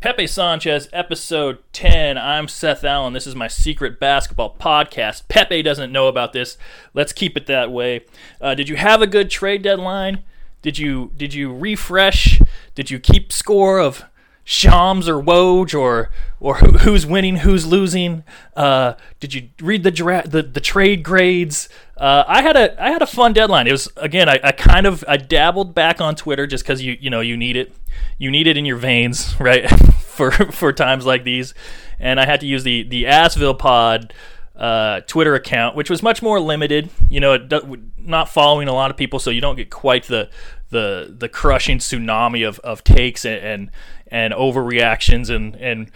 Pepe 0.00 0.26
Sanchez, 0.26 0.88
episode 0.94 1.58
10. 1.74 2.16
I'm 2.16 2.48
Seth 2.48 2.84
Allen. 2.84 3.12
This 3.12 3.26
is 3.26 3.36
my 3.36 3.48
secret 3.48 4.00
basketball 4.00 4.56
podcast. 4.58 5.28
Pepe 5.28 5.60
doesn't 5.60 5.92
know 5.92 6.08
about 6.08 6.32
this. 6.32 6.56
Let's 6.94 7.12
keep 7.12 7.36
it 7.36 7.44
that 7.48 7.70
way. 7.70 8.06
Uh, 8.40 8.54
did 8.54 8.70
you 8.70 8.76
have 8.76 9.02
a 9.02 9.06
good 9.06 9.30
trade 9.30 9.60
deadline? 9.60 10.24
Did 10.62 10.78
you 10.78 11.12
did 11.18 11.34
you 11.34 11.54
refresh? 11.54 12.40
Did 12.74 12.90
you 12.90 12.98
keep 12.98 13.30
score 13.30 13.78
of 13.78 14.04
Shams 14.44 15.08
or 15.08 15.22
Woj 15.22 15.78
or 15.78 16.10
or 16.40 16.56
who's 16.56 17.06
winning, 17.06 17.36
who's 17.36 17.66
losing? 17.66 18.24
Uh, 18.56 18.94
did 19.20 19.34
you 19.34 19.50
read 19.60 19.82
the, 19.82 19.90
dra- 19.90 20.26
the 20.26 20.42
the 20.42 20.60
trade 20.60 21.02
grades? 21.02 21.68
Uh, 21.96 22.24
I 22.26 22.42
had 22.42 22.56
a 22.56 22.82
I 22.82 22.90
had 22.90 23.02
a 23.02 23.06
fun 23.06 23.32
deadline. 23.32 23.66
It 23.66 23.72
was 23.72 23.88
again 23.96 24.28
I, 24.28 24.40
I 24.42 24.52
kind 24.52 24.86
of 24.86 25.04
I 25.06 25.18
dabbled 25.18 25.74
back 25.74 26.00
on 26.00 26.16
Twitter 26.16 26.46
just 26.46 26.64
because 26.64 26.82
you 26.82 26.96
you 27.00 27.10
know 27.10 27.20
you 27.20 27.36
need 27.36 27.56
it 27.56 27.74
you 28.18 28.30
need 28.30 28.46
it 28.46 28.56
in 28.56 28.64
your 28.64 28.78
veins 28.78 29.36
right 29.40 29.68
for 30.00 30.30
for 30.30 30.72
times 30.72 31.04
like 31.06 31.24
these, 31.24 31.54
and 31.98 32.18
I 32.18 32.26
had 32.26 32.40
to 32.40 32.46
use 32.46 32.64
the 32.64 32.82
the 32.82 33.04
Asville 33.04 33.58
Pod. 33.58 34.12
Uh, 34.60 35.00
Twitter 35.06 35.34
account, 35.34 35.74
which 35.74 35.88
was 35.88 36.02
much 36.02 36.20
more 36.20 36.38
limited. 36.38 36.90
You 37.08 37.18
know, 37.18 37.32
it, 37.32 37.50
not 37.96 38.28
following 38.28 38.68
a 38.68 38.74
lot 38.74 38.90
of 38.90 38.96
people, 38.98 39.18
so 39.18 39.30
you 39.30 39.40
don't 39.40 39.56
get 39.56 39.70
quite 39.70 40.04
the 40.04 40.28
the 40.68 41.14
the 41.18 41.28
crushing 41.28 41.78
tsunami 41.78 42.46
of, 42.46 42.58
of 42.60 42.84
takes 42.84 43.24
and, 43.24 43.42
and 43.42 43.70
and 44.08 44.32
overreactions 44.34 45.34
and 45.34 45.56
and 45.56 45.90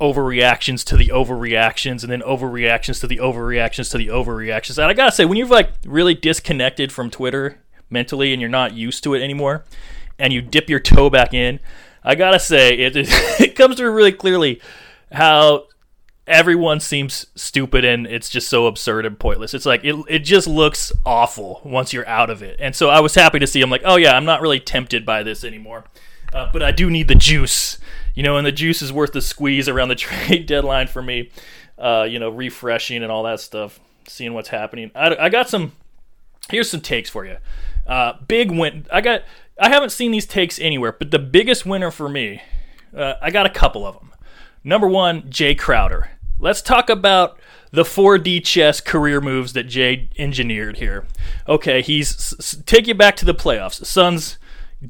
overreactions 0.00 0.84
to 0.84 0.96
the 0.96 1.08
overreactions 1.08 2.02
and 2.02 2.10
then 2.10 2.20
overreactions 2.22 3.00
to 3.00 3.06
the 3.06 3.18
overreactions 3.18 3.90
to 3.90 3.98
the 3.98 4.08
overreactions. 4.08 4.78
And 4.78 4.86
I 4.86 4.94
gotta 4.94 5.12
say, 5.12 5.24
when 5.24 5.36
you've 5.36 5.50
like 5.50 5.72
really 5.84 6.14
disconnected 6.14 6.92
from 6.92 7.10
Twitter 7.10 7.58
mentally 7.90 8.32
and 8.32 8.40
you're 8.40 8.50
not 8.50 8.74
used 8.74 9.02
to 9.04 9.14
it 9.14 9.22
anymore, 9.22 9.64
and 10.18 10.32
you 10.32 10.40
dip 10.40 10.68
your 10.68 10.80
toe 10.80 11.10
back 11.10 11.34
in, 11.34 11.60
I 12.04 12.14
gotta 12.14 12.40
say 12.40 12.74
it 12.78 12.92
it 13.40 13.56
comes 13.56 13.76
through 13.76 13.92
really 13.92 14.12
clearly 14.12 14.60
how 15.12 15.66
everyone 16.30 16.80
seems 16.80 17.26
stupid 17.34 17.84
and 17.84 18.06
it's 18.06 18.30
just 18.30 18.48
so 18.48 18.66
absurd 18.66 19.04
and 19.04 19.18
pointless. 19.18 19.52
It's 19.52 19.66
like 19.66 19.84
it 19.84 19.96
it 20.08 20.20
just 20.20 20.46
looks 20.46 20.92
awful 21.04 21.60
once 21.64 21.92
you're 21.92 22.08
out 22.08 22.30
of 22.30 22.42
it. 22.42 22.56
And 22.58 22.74
so 22.74 22.88
I 22.88 23.00
was 23.00 23.14
happy 23.14 23.40
to 23.40 23.46
see 23.46 23.60
I'm 23.60 23.70
like, 23.70 23.82
"Oh 23.84 23.96
yeah, 23.96 24.16
I'm 24.16 24.24
not 24.24 24.40
really 24.40 24.60
tempted 24.60 25.04
by 25.04 25.22
this 25.22 25.44
anymore." 25.44 25.84
Uh, 26.32 26.48
but 26.52 26.62
I 26.62 26.70
do 26.70 26.88
need 26.88 27.08
the 27.08 27.16
juice, 27.16 27.78
you 28.14 28.22
know, 28.22 28.36
and 28.36 28.46
the 28.46 28.52
juice 28.52 28.82
is 28.82 28.92
worth 28.92 29.12
the 29.12 29.20
squeeze 29.20 29.68
around 29.68 29.88
the 29.88 29.94
trade 29.96 30.46
deadline 30.46 30.86
for 30.86 31.02
me. 31.02 31.30
Uh, 31.76 32.06
you 32.08 32.18
know, 32.18 32.30
refreshing 32.30 33.02
and 33.02 33.10
all 33.10 33.24
that 33.24 33.40
stuff, 33.40 33.80
seeing 34.06 34.32
what's 34.34 34.50
happening. 34.50 34.90
I, 34.94 35.16
I 35.16 35.28
got 35.28 35.48
some. 35.48 35.72
Here's 36.50 36.70
some 36.70 36.80
takes 36.80 37.10
for 37.10 37.24
you. 37.24 37.36
Uh, 37.86 38.14
big 38.28 38.50
win. 38.50 38.86
I 38.92 39.00
got. 39.00 39.24
I 39.58 39.68
haven't 39.68 39.90
seen 39.90 40.12
these 40.12 40.26
takes 40.26 40.58
anywhere, 40.58 40.92
but 40.92 41.10
the 41.10 41.18
biggest 41.18 41.66
winner 41.66 41.90
for 41.90 42.08
me, 42.08 42.42
uh, 42.96 43.14
I 43.20 43.30
got 43.30 43.44
a 43.46 43.50
couple 43.50 43.84
of 43.84 43.98
them. 43.98 44.12
Number 44.62 44.88
one, 44.88 45.22
Jae 45.22 45.58
Crowder. 45.58 46.10
Let's 46.40 46.62
talk 46.62 46.88
about 46.90 47.38
the 47.70 47.82
4D 47.84 48.44
chess 48.44 48.80
career 48.80 49.20
moves 49.20 49.52
that 49.52 49.68
Jae 49.68 50.08
engineered 50.18 50.78
here. 50.78 51.04
Okay, 51.48 51.82
he's 51.82 52.12
s- 52.38 52.56
take 52.66 52.86
you 52.86 52.94
back 52.94 53.14
to 53.16 53.24
the 53.24 53.34
playoffs. 53.34 53.84
Suns 53.84 54.38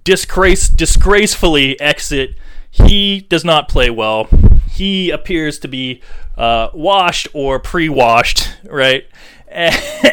disgrace 0.05 0.69
disgracefully 0.69 1.79
exit. 1.81 2.37
He 2.71 3.21
does 3.29 3.45
not 3.45 3.69
play 3.69 3.91
well. 3.91 4.29
He 4.71 5.11
appears 5.11 5.59
to 5.59 5.69
be 5.69 6.01
uh, 6.39 6.69
washed 6.73 7.29
or 7.35 7.59
pre-washed, 7.59 8.49
right? 8.65 9.05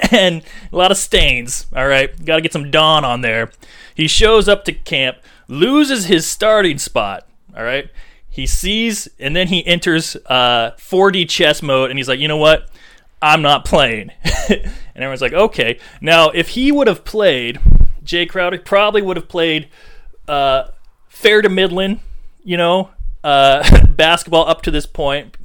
And 0.10 0.42
a 0.72 0.76
lot 0.76 0.90
of 0.90 0.98
stains. 0.98 1.68
All 1.76 1.88
right, 1.88 2.10
got 2.26 2.38
to 2.38 2.42
get 2.42 2.54
some 2.54 2.72
dawn 2.72 3.06
on 3.06 3.22
there. 3.22 3.52
He 3.94 4.08
shows 4.08 4.48
up 4.48 4.64
to 4.66 4.72
camp, 4.72 5.18
loses 5.48 6.06
his 6.06 6.26
starting 6.26 6.78
spot. 6.80 7.28
All 7.56 7.64
right, 7.64 7.90
he 8.38 8.46
sees, 8.46 9.08
and 9.20 9.36
then 9.36 9.48
he 9.48 9.66
enters 9.66 10.16
uh, 10.28 10.72
4D 10.78 11.28
chess 11.28 11.64
mode, 11.64 11.90
and 11.90 11.98
he's 11.98 12.08
like, 12.08 12.20
you 12.20 12.28
know 12.28 12.38
what? 12.38 12.70
I'm 13.20 13.42
not 13.42 13.66
playing. 13.66 14.12
and 14.50 14.72
everyone's 14.96 15.24
like, 15.24 15.34
okay. 15.34 15.80
Now, 16.02 16.30
if 16.30 16.50
he 16.50 16.72
would 16.72 16.86
have 16.86 17.04
played 17.04 17.60
Jae 18.06 18.30
Crowder 18.30 18.60
probably 18.60 19.02
would 19.02 19.18
have 19.18 19.28
played 19.28 19.70
uh, 20.28 20.68
fair 21.10 21.42
to 21.42 21.50
Midland, 21.50 22.00
you 22.44 22.58
know, 22.58 22.92
uh, 23.24 23.88
basketball 23.90 24.48
up 24.48 24.62
to 24.62 24.70
this 24.70 24.86
point. 24.86 25.36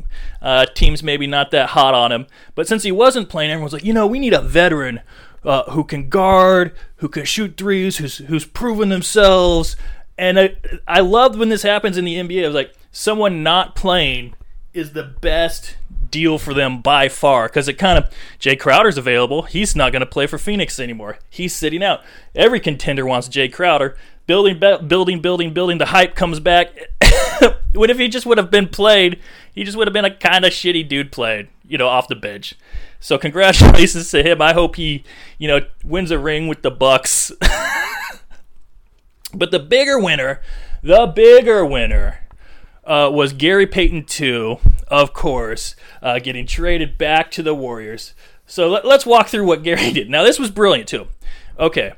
Uh, 0.42 0.66
teams 0.66 1.02
maybe 1.02 1.26
not 1.26 1.50
that 1.52 1.70
hot 1.70 1.94
on 1.94 2.12
him, 2.12 2.26
but 2.54 2.68
since 2.68 2.82
he 2.82 2.92
wasn't 2.92 3.30
playing, 3.30 3.50
everyone's 3.50 3.72
like, 3.72 3.84
you 3.84 3.94
know, 3.94 4.06
we 4.06 4.18
need 4.18 4.34
a 4.34 4.42
veteran 4.42 5.00
uh, 5.44 5.62
who 5.70 5.82
can 5.82 6.10
guard, 6.10 6.74
who 6.96 7.08
can 7.08 7.24
shoot 7.24 7.56
threes, 7.56 7.96
who's 7.96 8.18
who's 8.18 8.44
proven 8.44 8.90
themselves. 8.90 9.76
And 10.18 10.38
I, 10.38 10.56
I 10.86 11.00
loved 11.00 11.38
when 11.38 11.48
this 11.48 11.62
happens 11.62 11.96
in 11.96 12.04
the 12.04 12.16
NBA. 12.16 12.44
I 12.44 12.46
was 12.48 12.54
like, 12.54 12.74
someone 12.92 13.42
not 13.42 13.74
playing 13.74 14.34
is 14.72 14.92
the 14.92 15.02
best 15.02 15.76
deal 16.10 16.38
for 16.38 16.54
them 16.54 16.80
by 16.80 17.08
far 17.08 17.48
because 17.48 17.66
it 17.68 17.74
kind 17.74 17.98
of 17.98 18.10
Jae 18.38 18.58
Crowder's 18.58 18.98
available. 18.98 19.42
He's 19.42 19.74
not 19.74 19.92
going 19.92 20.00
to 20.00 20.06
play 20.06 20.26
for 20.26 20.38
Phoenix 20.38 20.78
anymore. 20.78 21.18
He's 21.28 21.54
sitting 21.54 21.82
out. 21.82 22.02
Every 22.34 22.60
contender 22.60 23.04
wants 23.04 23.28
Jae 23.28 23.52
Crowder. 23.52 23.96
Building, 24.26 24.60
building, 24.60 25.20
building, 25.20 25.52
building. 25.52 25.78
The 25.78 25.86
hype 25.86 26.14
comes 26.14 26.38
back. 26.38 26.68
what 27.74 27.90
if 27.90 27.98
he 27.98 28.08
just 28.08 28.24
would 28.24 28.38
have 28.38 28.50
been 28.50 28.68
played? 28.68 29.18
He 29.52 29.64
just 29.64 29.76
would 29.76 29.88
have 29.88 29.92
been 29.92 30.04
a 30.04 30.14
kind 30.14 30.44
of 30.44 30.52
shitty 30.52 30.88
dude 30.88 31.10
played, 31.10 31.48
you 31.66 31.76
know, 31.76 31.88
off 31.88 32.06
the 32.06 32.14
bench. 32.14 32.54
So 33.00 33.18
congratulations 33.18 34.10
to 34.12 34.22
him. 34.22 34.40
I 34.40 34.52
hope 34.52 34.76
he, 34.76 35.02
you 35.38 35.48
know, 35.48 35.60
wins 35.84 36.12
a 36.12 36.18
ring 36.18 36.46
with 36.46 36.62
the 36.62 36.70
Bucks. 36.70 37.32
but 39.34 39.50
the 39.50 39.58
bigger 39.58 39.98
winner, 39.98 40.40
the 40.82 41.06
bigger 41.06 41.66
winner 41.66 42.21
uh, 42.84 43.10
was 43.12 43.32
Gary 43.32 43.66
Payton 43.66 44.06
II, 44.20 44.58
of 44.88 45.12
course, 45.12 45.76
uh, 46.02 46.18
getting 46.18 46.46
traded 46.46 46.98
back 46.98 47.30
to 47.32 47.42
the 47.42 47.54
Warriors. 47.54 48.14
So 48.46 48.68
let, 48.68 48.84
us 48.84 49.06
walk 49.06 49.28
through 49.28 49.46
what 49.46 49.62
Gary 49.62 49.90
did. 49.92 50.10
Now, 50.10 50.24
this 50.24 50.38
was 50.38 50.50
brilliant, 50.50 50.88
too. 50.88 51.06
Okay. 51.58 51.92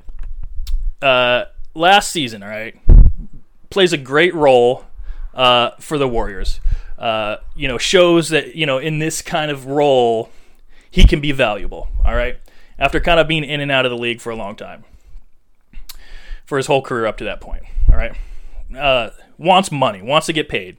Uh, 1.00 1.45
last 1.75 2.11
season, 2.11 2.43
all 2.43 2.49
right, 2.49 2.78
plays 3.71 3.93
a 3.93 3.99
great 3.99 4.34
role 4.34 4.84
uh, 5.34 5.71
for 5.81 5.99
the 5.99 6.09
Warriors. 6.09 6.61
Uh, 6.99 7.37
you 7.56 7.69
know, 7.69 7.78
shows 7.78 8.28
that, 8.28 8.55
you 8.55 8.66
know, 8.66 8.78
in 8.78 8.99
this 8.99 9.21
kind 9.21 9.51
of 9.51 9.66
role, 9.66 10.31
he 10.91 11.05
can 11.05 11.21
be 11.21 11.33
valuable, 11.33 11.89
all 12.05 12.15
right, 12.15 12.39
after 12.78 13.01
kind 13.01 13.19
of 13.19 13.27
being 13.27 13.45
in 13.45 13.61
and 13.61 13.71
out 13.71 13.84
of 13.84 13.91
the 13.91 13.99
league 13.99 14.21
for 14.21 14.31
a 14.31 14.37
long 14.37 14.55
time, 14.55 14.84
for 16.47 16.56
his 16.56 16.66
whole 16.66 16.83
career 16.83 17.05
up 17.05 17.16
to 17.19 17.25
that 17.25 17.41
point, 17.41 17.65
all 17.91 17.97
right. 17.97 18.15
Wants 19.39 19.72
money, 19.72 20.03
wants 20.03 20.27
to 20.27 20.33
get 20.33 20.49
paid. 20.49 20.78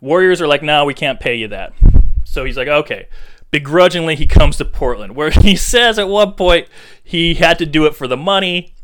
Warriors 0.00 0.40
are 0.40 0.48
like, 0.48 0.62
no, 0.62 0.84
we 0.84 0.94
can't 0.94 1.20
pay 1.20 1.36
you 1.36 1.48
that. 1.48 1.72
So 2.24 2.44
he's 2.44 2.56
like, 2.56 2.68
okay. 2.68 3.06
Begrudgingly, 3.50 4.16
he 4.16 4.26
comes 4.26 4.56
to 4.56 4.64
Portland, 4.64 5.14
where 5.14 5.30
he 5.42 5.56
says 5.56 5.98
at 5.98 6.08
one 6.08 6.32
point 6.32 6.68
he 7.02 7.34
had 7.34 7.58
to 7.58 7.66
do 7.66 7.86
it 7.86 7.94
for 7.94 8.08
the 8.08 8.16
money. 8.16 8.74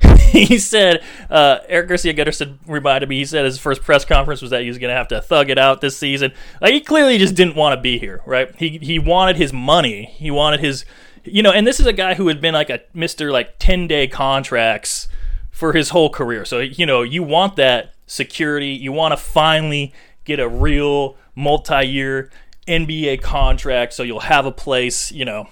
he 0.30 0.58
said, 0.58 1.02
uh, 1.30 1.58
Eric 1.68 1.88
Garcia 1.88 2.12
Gutterson 2.12 2.58
reminded 2.66 3.08
me, 3.08 3.18
he 3.18 3.24
said 3.24 3.44
his 3.46 3.58
first 3.58 3.82
press 3.82 4.04
conference 4.04 4.42
was 4.42 4.50
that 4.50 4.62
he 4.62 4.68
was 4.68 4.76
going 4.76 4.90
to 4.90 4.96
have 4.96 5.08
to 5.08 5.22
thug 5.22 5.48
it 5.48 5.58
out 5.58 5.80
this 5.80 5.96
season. 5.96 6.32
Like, 6.60 6.74
he 6.74 6.80
clearly 6.80 7.16
just 7.16 7.34
didn't 7.34 7.56
want 7.56 7.74
to 7.74 7.80
be 7.80 7.98
here, 7.98 8.20
right? 8.26 8.54
He, 8.56 8.78
he 8.78 8.98
wanted 8.98 9.36
his 9.36 9.52
money. 9.52 10.04
He 10.16 10.30
wanted 10.30 10.60
his, 10.60 10.84
you 11.24 11.42
know, 11.42 11.50
and 11.52 11.66
this 11.66 11.80
is 11.80 11.86
a 11.86 11.92
guy 11.92 12.14
who 12.14 12.28
had 12.28 12.40
been 12.40 12.52
like 12.52 12.68
a 12.68 12.80
Mr. 12.94 13.32
like 13.32 13.58
10 13.58 13.86
day 13.86 14.06
contracts 14.06 15.08
for 15.50 15.72
his 15.72 15.90
whole 15.90 16.10
career. 16.10 16.44
So, 16.44 16.58
you 16.58 16.84
know, 16.84 17.02
you 17.02 17.22
want 17.22 17.56
that 17.56 17.94
security. 18.06 18.68
You 18.68 18.92
want 18.92 19.12
to 19.12 19.16
finally 19.16 19.92
get 20.24 20.40
a 20.40 20.48
real 20.48 21.16
multi-year 21.34 22.30
NBA 22.66 23.20
contract 23.22 23.92
so 23.92 24.02
you'll 24.02 24.20
have 24.20 24.46
a 24.46 24.52
place, 24.52 25.12
you 25.12 25.24
know. 25.24 25.48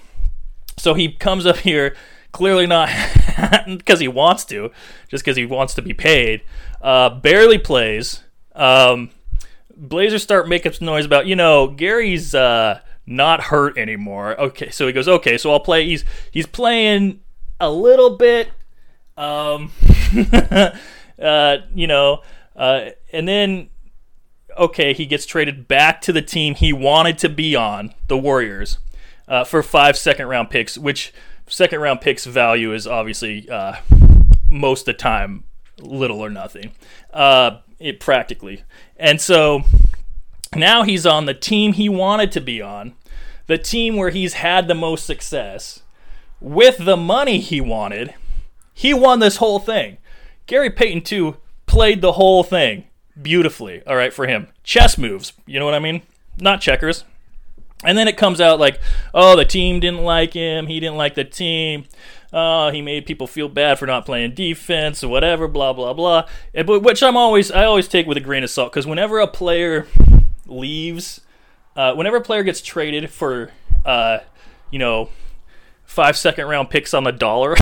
So 0.77 0.93
he 0.93 1.11
comes 1.11 1.45
up 1.45 1.57
here 1.57 1.95
clearly 2.31 2.67
not 2.67 2.89
because 3.67 3.99
he 3.99 4.07
wants 4.07 4.43
to, 4.45 4.71
just 5.07 5.23
because 5.23 5.37
he 5.37 5.45
wants 5.45 5.73
to 5.75 5.81
be 5.81 5.93
paid. 5.93 6.41
Uh, 6.81 7.09
barely 7.09 7.57
plays. 7.57 8.23
Um, 8.53 9.09
Blazers 9.77 10.23
start 10.23 10.47
making 10.47 10.73
some 10.73 10.85
noise 10.85 11.05
about, 11.05 11.27
you 11.27 11.35
know, 11.35 11.67
Gary's 11.67 12.35
uh, 12.35 12.79
not 13.05 13.41
hurt 13.41 13.77
anymore. 13.77 14.39
Okay, 14.39 14.69
so 14.69 14.87
he 14.87 14.93
goes, 14.93 15.07
okay, 15.07 15.37
so 15.37 15.51
I'll 15.51 15.59
play. 15.59 15.85
He's 15.85 16.03
he's 16.31 16.45
playing 16.45 17.21
a 17.59 17.69
little 17.69 18.17
bit. 18.17 18.49
Um, 19.17 19.71
uh, 21.21 21.57
you 21.73 21.87
know, 21.87 22.21
uh, 22.55 22.89
and 23.11 23.27
then 23.27 23.69
okay, 24.57 24.93
he 24.93 25.05
gets 25.05 25.25
traded 25.25 25.67
back 25.67 26.01
to 26.01 26.13
the 26.13 26.21
team 26.21 26.55
he 26.55 26.71
wanted 26.73 27.17
to 27.19 27.29
be 27.29 27.55
on, 27.55 27.93
the 28.07 28.17
Warriors, 28.17 28.77
uh, 29.27 29.43
for 29.43 29.61
five 29.61 29.97
second 29.97 30.27
round 30.27 30.49
picks, 30.49 30.77
which 30.77 31.13
second 31.47 31.79
round 31.79 32.01
picks 32.01 32.25
value 32.25 32.73
is 32.73 32.87
obviously 32.87 33.49
uh, 33.49 33.75
most 34.49 34.81
of 34.81 34.85
the 34.85 34.93
time 34.93 35.43
little 35.79 36.21
or 36.21 36.29
nothing, 36.29 36.71
uh, 37.13 37.57
it 37.79 37.99
practically. 37.99 38.63
And 38.97 39.19
so 39.19 39.63
now 40.55 40.83
he's 40.83 41.05
on 41.05 41.25
the 41.25 41.33
team 41.33 41.73
he 41.73 41.89
wanted 41.89 42.31
to 42.33 42.41
be 42.41 42.61
on, 42.61 42.95
the 43.47 43.57
team 43.57 43.95
where 43.95 44.09
he's 44.09 44.35
had 44.35 44.67
the 44.67 44.75
most 44.75 45.05
success, 45.05 45.81
with 46.39 46.77
the 46.85 46.97
money 46.97 47.39
he 47.39 47.59
wanted. 47.61 48.13
He 48.73 48.93
won 48.93 49.19
this 49.19 49.37
whole 49.37 49.59
thing. 49.59 49.97
Gary 50.47 50.69
Payton 50.69 51.03
II, 51.11 51.35
played 51.75 51.99
the 51.99 52.13
whole 52.13 52.41
thing 52.41 52.85
beautifully. 53.21 53.83
All 53.85 53.97
right, 53.97 54.13
for 54.13 54.27
him, 54.27 54.47
chess 54.63 54.97
moves. 54.97 55.33
You 55.45 55.59
know 55.59 55.65
what 55.65 55.73
I 55.73 55.79
mean? 55.79 56.03
Not 56.39 56.61
checkers. 56.61 57.03
And 57.83 57.97
then 57.97 58.07
it 58.07 58.15
comes 58.15 58.39
out 58.39 58.61
like, 58.61 58.79
oh, 59.13 59.35
the 59.35 59.43
team 59.43 59.81
didn't 59.81 60.01
like 60.01 60.31
him. 60.31 60.67
He 60.67 60.79
didn't 60.79 60.95
like 60.95 61.15
the 61.15 61.25
team. 61.25 61.83
Oh, 62.31 62.69
he 62.69 62.81
made 62.81 63.05
people 63.05 63.27
feel 63.27 63.49
bad 63.49 63.77
for 63.77 63.87
not 63.87 64.05
playing 64.05 64.35
defense 64.35 65.03
or 65.03 65.09
whatever. 65.09 65.49
Blah 65.49 65.73
blah 65.73 65.91
blah. 65.91 66.29
But 66.53 66.81
which 66.81 67.03
I'm 67.03 67.17
always 67.17 67.51
I 67.51 67.65
always 67.65 67.89
take 67.89 68.07
with 68.07 68.15
a 68.15 68.21
grain 68.21 68.45
of 68.45 68.49
salt 68.49 68.71
because 68.71 68.87
whenever 68.87 69.19
a 69.19 69.27
player 69.27 69.85
leaves, 70.47 71.19
uh, 71.75 71.93
whenever 71.93 72.15
a 72.15 72.21
player 72.21 72.43
gets 72.43 72.61
traded 72.61 73.09
for, 73.09 73.51
uh, 73.83 74.19
you 74.71 74.79
know, 74.79 75.09
five 75.83 76.15
second 76.15 76.47
round 76.47 76.69
picks 76.69 76.93
on 76.93 77.03
the 77.03 77.11
dollar, 77.11 77.57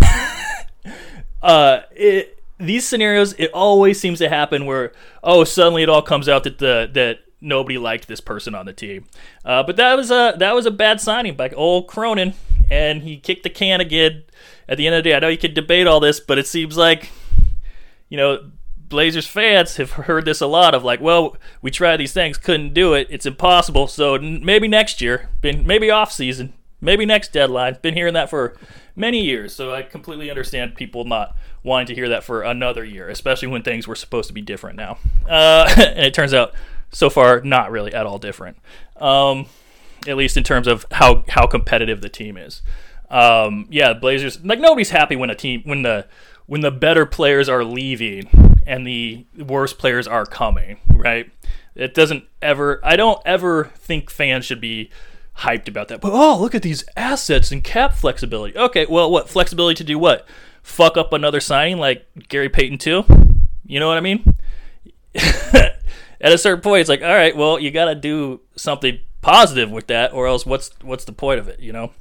uh, 1.42 1.81
it, 1.92 2.43
these 2.65 2.88
scenarios 2.88 3.33
it 3.33 3.51
always 3.54 4.00
seems 4.00 4.19
to 4.19 4.30
happen 4.30 4.65
where 4.65 4.92
oh 5.24 5.44
suddenly 5.44 5.83
it 5.83 5.89
all 5.89 6.01
comes 6.01 6.27
out 6.30 6.44
that 6.44 6.57
the 6.60 6.89
that 6.94 7.19
nobody 7.44 7.77
liked 7.77 8.07
this 8.07 8.21
person 8.21 8.56
on 8.56 8.65
the 8.65 8.74
team. 8.74 9.06
Uh, 9.45 9.62
but 9.62 9.75
that 9.75 9.95
was 9.95 10.10
a 10.10 10.33
that 10.38 10.56
was 10.56 10.65
a 10.65 10.71
bad 10.71 11.01
signing 11.01 11.36
by 11.36 11.50
old 11.50 11.88
Cronin, 11.88 12.33
and 12.71 13.04
he 13.04 13.18
kicked 13.18 13.44
the 13.44 13.50
can 13.50 13.81
again. 13.81 14.24
At 14.68 14.77
the 14.77 14.88
end 14.88 14.95
of 14.95 15.04
the 15.04 15.10
day, 15.10 15.15
I 15.15 15.19
know 15.19 15.27
you 15.27 15.38
could 15.38 15.54
debate 15.54 15.88
all 15.88 16.00
this, 16.00 16.21
but 16.21 16.38
it 16.38 16.48
seems 16.48 16.77
like 16.77 17.12
you 18.10 18.18
know 18.18 18.51
Blazers 18.77 19.27
fans 19.27 19.75
have 19.77 19.92
heard 19.92 20.25
this 20.25 20.39
a 20.39 20.48
lot 20.48 20.74
of 20.74 20.83
like, 20.83 21.01
well, 21.01 21.36
we 21.62 21.69
tried 21.69 21.98
these 21.98 22.13
things, 22.13 22.38
couldn't 22.38 22.74
do 22.74 22.94
it, 22.94 23.07
it's 23.09 23.25
impossible. 23.25 23.88
So 23.88 24.18
maybe 24.18 24.68
next 24.68 25.01
year, 25.01 25.30
been 25.42 25.68
maybe 25.68 25.92
off 25.92 26.12
season, 26.12 26.54
maybe 26.80 27.06
next 27.06 27.33
deadline. 27.33 27.77
Been 27.81 27.94
hearing 27.94 28.13
that 28.13 28.30
for 28.30 28.56
many 28.95 29.22
years, 29.22 29.54
so 29.54 29.74
I 29.74 29.81
completely 29.81 30.30
understand 30.30 30.75
people 30.75 31.06
not 31.06 31.36
wanting 31.63 31.88
to 31.88 31.95
hear 31.95 32.10
that 32.10 32.24
for 32.24 32.42
another 32.42 32.84
year, 32.84 33.10
especially 33.10 33.48
when 33.48 33.63
things 33.63 33.88
were 33.88 33.95
supposed 33.95 34.28
to 34.28 34.34
be 34.34 34.42
different 34.42 34.78
now. 34.78 34.98
Uh, 35.28 35.74
and 35.78 36.06
it 36.06 36.13
turns 36.13 36.34
out 36.34 36.54
so 36.92 37.10
far 37.10 37.42
not 37.42 37.72
really 37.72 37.94
at 37.94 38.06
all 38.06 38.19
different. 38.19 38.57
Um, 38.98 39.48
at 40.07 40.18
least 40.18 40.38
in 40.38 40.44
terms 40.44 40.68
of 40.68 40.86
how 40.92 41.24
how 41.30 41.48
competitive 41.48 42.01
the 42.01 42.10
team 42.10 42.38
is. 42.38 42.62
Um, 43.10 43.68
yeah, 43.69 43.94
Blazers 43.94 44.44
like 44.44 44.60
nobody's 44.60 44.90
happy 44.90 45.16
when 45.16 45.30
a 45.30 45.36
team 45.36 45.62
when 45.66 45.81
the 45.84 46.07
when 46.45 46.62
the 46.62 46.72
better 46.72 47.06
players 47.06 47.48
are 47.48 47.63
leaving 47.63 48.60
and 48.66 48.86
the 48.86 49.25
worst 49.38 49.78
players 49.78 50.07
are 50.07 50.25
coming, 50.25 50.80
right? 50.90 51.31
It 51.75 51.94
doesn't 51.94 52.25
ever 52.42 52.80
I 52.84 52.95
don't 52.95 53.22
ever 53.25 53.66
think 53.75 54.10
fans 54.10 54.45
should 54.45 54.62
be 54.62 54.90
hyped 55.38 55.68
about 55.68 55.88
that. 55.89 56.01
But 56.01 56.12
oh, 56.13 56.39
look 56.39 56.56
at 56.56 56.62
these 56.62 56.83
assets 56.95 57.51
and 57.51 57.63
cap 57.63 57.94
flexibility. 57.94 58.57
Okay, 58.57 58.85
well, 58.85 59.12
what 59.12 59.30
flexibility 59.30 59.75
to 59.75 59.83
do 59.83 59.97
what? 59.97 60.27
Fuck 60.62 60.97
up 60.97 61.13
another 61.13 61.39
signing 61.39 61.77
like 61.77 62.06
Gary 62.30 62.50
Payton 62.50 62.80
II? 62.85 63.06
You 63.65 63.80
know 63.80 63.88
what 63.88 63.97
I 63.97 64.01
mean? 64.01 64.35
At 65.15 66.31
a 66.31 66.38
certain 66.38 66.62
point, 66.62 66.81
it's 66.81 66.89
like, 66.89 67.01
all 67.01 67.13
right, 67.13 67.35
well, 67.35 67.59
you 67.59 67.71
got 67.71 67.85
to 67.85 67.95
do 67.95 68.41
something 68.56 69.00
positive 69.21 69.71
with 69.71 69.88
that, 69.88 70.13
or 70.13 70.27
else 70.27 70.45
what's 70.45 70.69
what's 70.81 71.06
the 71.06 71.12
point 71.12 71.39
of 71.39 71.47
it? 71.47 71.59
You 71.59 71.74
know. 71.74 71.91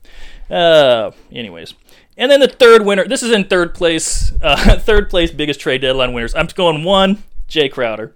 Uh, 0.51 1.13
anyways, 1.33 1.75
and 2.17 2.31
then 2.31 2.41
the 2.41 2.49
third 2.49 2.85
winner. 2.85 3.07
This 3.09 3.23
is 3.23 3.31
in 3.31 3.45
third 3.45 3.75
place. 3.75 4.33
Uh, 4.43 4.79
third 4.79 5.09
place 5.09 5.31
biggest 5.31 5.61
trade 5.61 5.81
deadline 5.81 6.13
winners. 6.13 6.35
I'm 6.35 6.47
going 6.49 6.85
one, 6.85 7.23
Jae 7.49 7.73
Crowder, 7.73 8.15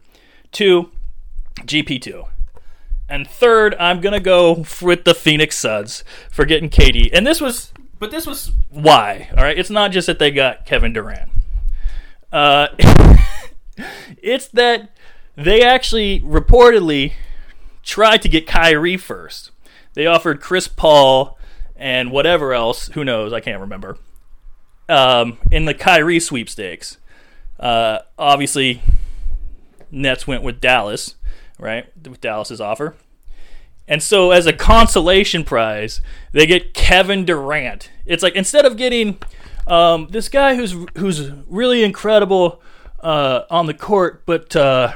two, 0.52 0.90
GP 1.62 2.02
two. 2.02 2.24
And 3.08 3.26
third, 3.26 3.74
I'm 3.78 4.00
gonna 4.00 4.20
go 4.20 4.64
with 4.82 5.04
the 5.04 5.14
Phoenix 5.14 5.56
Suns 5.56 6.02
for 6.30 6.44
getting 6.44 6.68
KD. 6.68 7.10
And 7.12 7.26
this 7.26 7.40
was, 7.40 7.72
but 7.98 8.10
this 8.10 8.26
was 8.26 8.52
why. 8.70 9.28
All 9.36 9.44
right, 9.44 9.58
it's 9.58 9.70
not 9.70 9.92
just 9.92 10.06
that 10.06 10.18
they 10.18 10.30
got 10.30 10.66
Kevin 10.66 10.92
Durant. 10.92 11.30
Uh, 12.32 12.68
it's 14.22 14.48
that 14.48 14.90
they 15.36 15.62
actually 15.62 16.20
reportedly 16.20 17.12
tried 17.82 18.22
to 18.22 18.28
get 18.28 18.46
Kyrie 18.46 18.96
first. 18.96 19.52
They 19.94 20.06
offered 20.06 20.40
Chris 20.40 20.66
Paul 20.66 21.38
and 21.76 22.10
whatever 22.10 22.52
else. 22.52 22.88
Who 22.88 23.04
knows? 23.04 23.32
I 23.32 23.40
can't 23.40 23.60
remember. 23.60 23.98
Um, 24.88 25.38
in 25.50 25.64
the 25.64 25.74
Kyrie 25.74 26.20
sweepstakes, 26.20 26.98
uh, 27.58 28.00
obviously, 28.18 28.82
Nets 29.90 30.26
went 30.26 30.42
with 30.42 30.60
Dallas 30.60 31.14
right? 31.58 31.86
With 32.06 32.20
Dallas's 32.20 32.60
offer. 32.60 32.94
And 33.88 34.02
so, 34.02 34.32
as 34.32 34.46
a 34.46 34.52
consolation 34.52 35.44
prize, 35.44 36.00
they 36.32 36.46
get 36.46 36.74
Kevin 36.74 37.24
Durant. 37.24 37.90
It's 38.04 38.22
like 38.22 38.34
instead 38.34 38.64
of 38.64 38.76
getting 38.76 39.18
um, 39.66 40.08
this 40.10 40.28
guy 40.28 40.56
who's 40.56 40.74
who's 40.96 41.30
really 41.48 41.84
incredible 41.84 42.60
uh, 43.00 43.42
on 43.48 43.66
the 43.66 43.74
court, 43.74 44.24
but 44.26 44.56
uh, 44.56 44.94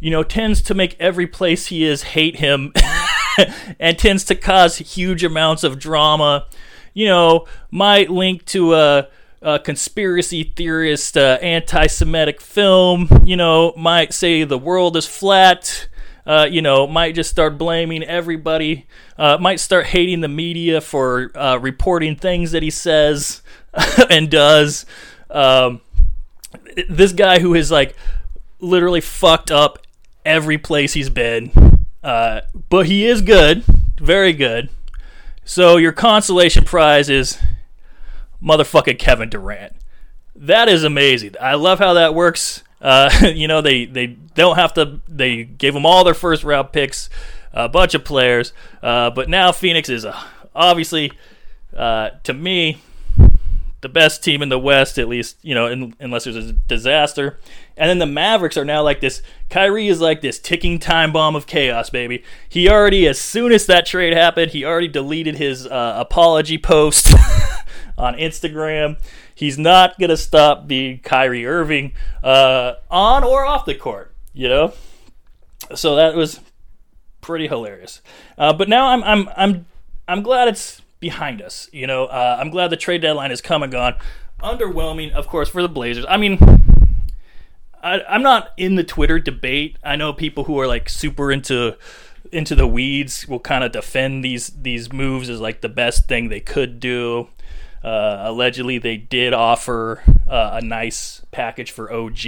you 0.00 0.10
know 0.10 0.22
tends 0.22 0.62
to 0.62 0.74
make 0.74 0.96
every 0.98 1.26
place 1.26 1.66
he 1.66 1.84
is 1.84 2.02
hate 2.02 2.36
him, 2.36 2.72
and 3.78 3.98
tends 3.98 4.24
to 4.24 4.34
cause 4.34 4.78
huge 4.78 5.22
amounts 5.22 5.62
of 5.62 5.78
drama. 5.78 6.46
You 6.94 7.06
know, 7.06 7.46
might 7.70 8.08
link 8.08 8.46
to 8.46 8.74
a 8.74 9.08
uh, 9.42 9.58
conspiracy 9.58 10.42
theorist, 10.42 11.16
uh, 11.16 11.38
anti 11.42 11.86
Semitic 11.86 12.40
film, 12.40 13.08
you 13.24 13.36
know, 13.36 13.72
might 13.76 14.12
say 14.12 14.44
the 14.44 14.58
world 14.58 14.96
is 14.96 15.06
flat. 15.06 15.88
Uh, 16.26 16.44
you 16.50 16.60
know, 16.60 16.88
might 16.88 17.14
just 17.14 17.30
start 17.30 17.56
blaming 17.56 18.02
everybody, 18.02 18.84
uh, 19.16 19.38
might 19.40 19.60
start 19.60 19.86
hating 19.86 20.22
the 20.22 20.28
media 20.28 20.80
for 20.80 21.30
uh, 21.36 21.56
reporting 21.56 22.16
things 22.16 22.50
that 22.50 22.64
he 22.64 22.70
says 22.70 23.42
and 24.10 24.28
does. 24.28 24.86
Um, 25.30 25.82
this 26.88 27.12
guy 27.12 27.38
who 27.38 27.54
is 27.54 27.70
like 27.70 27.94
literally 28.58 29.00
fucked 29.00 29.52
up 29.52 29.86
every 30.24 30.58
place 30.58 30.94
he's 30.94 31.10
been, 31.10 31.52
uh, 32.02 32.40
but 32.68 32.86
he 32.86 33.06
is 33.06 33.22
good, 33.22 33.62
very 33.98 34.32
good. 34.32 34.68
So 35.44 35.76
your 35.76 35.92
consolation 35.92 36.64
prize 36.64 37.08
is 37.08 37.38
motherfucking 38.46 38.98
Kevin 38.98 39.28
Durant. 39.28 39.74
That 40.34 40.68
is 40.68 40.84
amazing. 40.84 41.34
I 41.40 41.54
love 41.54 41.78
how 41.78 41.94
that 41.94 42.14
works. 42.14 42.62
Uh, 42.80 43.10
you 43.34 43.48
know, 43.48 43.60
they, 43.60 43.86
they 43.86 44.06
don't 44.06 44.56
have 44.56 44.74
to, 44.74 45.00
they 45.08 45.44
gave 45.44 45.74
them 45.74 45.86
all 45.86 46.04
their 46.04 46.14
first 46.14 46.44
round 46.44 46.72
picks, 46.72 47.10
a 47.52 47.68
bunch 47.68 47.94
of 47.94 48.04
players. 48.04 48.52
Uh, 48.82 49.10
but 49.10 49.28
now 49.28 49.52
Phoenix 49.52 49.88
is 49.88 50.04
uh, 50.04 50.18
obviously, 50.54 51.12
uh, 51.76 52.10
to 52.24 52.32
me, 52.32 52.78
the 53.82 53.88
best 53.88 54.24
team 54.24 54.42
in 54.42 54.48
the 54.48 54.58
West, 54.58 54.98
at 54.98 55.06
least, 55.06 55.36
you 55.42 55.54
know, 55.54 55.66
in, 55.66 55.94
unless 56.00 56.24
there's 56.24 56.36
a 56.36 56.52
disaster. 56.52 57.38
And 57.76 57.88
then 57.88 57.98
the 57.98 58.06
Mavericks 58.06 58.56
are 58.56 58.64
now 58.64 58.82
like 58.82 59.00
this. 59.00 59.22
Kyrie 59.50 59.88
is 59.88 60.00
like 60.00 60.22
this 60.22 60.38
ticking 60.38 60.78
time 60.78 61.12
bomb 61.12 61.36
of 61.36 61.46
chaos, 61.46 61.90
baby. 61.90 62.24
He 62.48 62.68
already, 62.68 63.06
as 63.06 63.20
soon 63.20 63.52
as 63.52 63.66
that 63.66 63.86
trade 63.86 64.12
happened, 64.12 64.52
he 64.52 64.64
already 64.64 64.88
deleted 64.88 65.36
his 65.36 65.66
uh, 65.66 65.94
apology 65.98 66.58
post. 66.58 67.14
on 67.98 68.14
Instagram. 68.14 68.98
He's 69.34 69.58
not 69.58 69.98
going 69.98 70.10
to 70.10 70.16
stop 70.16 70.66
being 70.66 70.98
Kyrie 71.00 71.46
Irving 71.46 71.92
uh, 72.22 72.74
on 72.90 73.24
or 73.24 73.44
off 73.44 73.64
the 73.64 73.74
court, 73.74 74.14
you 74.32 74.48
know? 74.48 74.72
So 75.74 75.96
that 75.96 76.14
was 76.14 76.40
pretty 77.20 77.48
hilarious. 77.48 78.02
Uh, 78.38 78.52
but 78.52 78.68
now 78.68 78.88
I'm, 78.88 79.02
I'm, 79.04 79.28
I'm, 79.36 79.66
I'm 80.06 80.22
glad 80.22 80.48
it's 80.48 80.82
behind 81.00 81.42
us, 81.42 81.68
you 81.72 81.86
know? 81.86 82.06
Uh, 82.06 82.36
I'm 82.38 82.50
glad 82.50 82.68
the 82.68 82.76
trade 82.76 83.02
deadline 83.02 83.30
has 83.30 83.40
come 83.40 83.62
and 83.62 83.72
gone. 83.72 83.94
Underwhelming, 84.42 85.12
of 85.12 85.26
course, 85.26 85.48
for 85.48 85.62
the 85.62 85.68
Blazers. 85.68 86.04
I 86.08 86.18
mean, 86.18 86.38
I, 87.82 88.02
I'm 88.08 88.22
not 88.22 88.50
in 88.56 88.74
the 88.74 88.84
Twitter 88.84 89.18
debate. 89.18 89.78
I 89.82 89.96
know 89.96 90.12
people 90.12 90.44
who 90.44 90.58
are 90.60 90.66
like 90.66 90.88
super 90.88 91.30
into 91.30 91.76
into 92.32 92.56
the 92.56 92.66
weeds 92.66 93.28
will 93.28 93.38
kind 93.38 93.62
of 93.62 93.72
defend 93.72 94.24
these 94.24 94.48
these 94.48 94.92
moves 94.92 95.28
as 95.30 95.40
like 95.40 95.60
the 95.60 95.68
best 95.68 96.08
thing 96.08 96.28
they 96.28 96.40
could 96.40 96.80
do. 96.80 97.28
Uh, 97.86 98.24
allegedly, 98.28 98.78
they 98.78 98.96
did 98.96 99.32
offer 99.32 100.02
uh, 100.26 100.58
a 100.60 100.60
nice 100.60 101.22
package 101.30 101.70
for 101.70 101.92
OG, 101.92 102.26